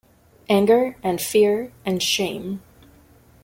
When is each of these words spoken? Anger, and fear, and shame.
Anger, 0.49 0.97
and 1.03 1.21
fear, 1.21 1.71
and 1.85 2.01
shame. 2.01 2.63